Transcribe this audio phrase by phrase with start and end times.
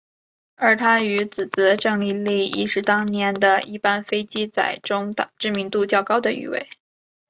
[0.55, 6.67] 而他与姊姊郑丽丽亦是当年的一班飞机仔当中知名度较高的一位。